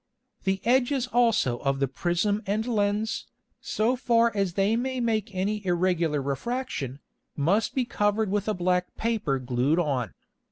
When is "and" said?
2.47-2.65